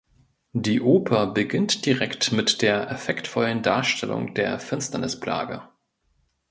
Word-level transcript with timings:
Die 0.55 0.81
Oper 0.81 1.27
beginnt 1.27 1.85
direkt 1.85 2.31
mit 2.31 2.63
der 2.63 2.89
effektvollen 2.89 3.61
Darstellung 3.61 4.33
der 4.33 4.57
Finsternis-Plage. 4.59 5.61